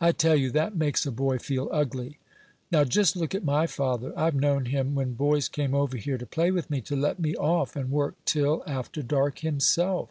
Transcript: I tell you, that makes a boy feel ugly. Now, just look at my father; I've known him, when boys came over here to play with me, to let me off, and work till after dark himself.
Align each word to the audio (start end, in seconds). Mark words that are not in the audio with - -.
I 0.00 0.12
tell 0.12 0.36
you, 0.36 0.50
that 0.52 0.74
makes 0.74 1.04
a 1.04 1.12
boy 1.12 1.36
feel 1.38 1.68
ugly. 1.70 2.16
Now, 2.72 2.84
just 2.84 3.14
look 3.14 3.34
at 3.34 3.44
my 3.44 3.66
father; 3.66 4.14
I've 4.18 4.34
known 4.34 4.64
him, 4.64 4.94
when 4.94 5.12
boys 5.12 5.50
came 5.50 5.74
over 5.74 5.98
here 5.98 6.16
to 6.16 6.24
play 6.24 6.50
with 6.50 6.70
me, 6.70 6.80
to 6.80 6.96
let 6.96 7.20
me 7.20 7.36
off, 7.36 7.76
and 7.76 7.90
work 7.90 8.14
till 8.24 8.62
after 8.66 9.02
dark 9.02 9.40
himself. 9.40 10.08